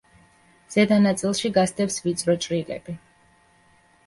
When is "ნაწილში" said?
1.03-1.51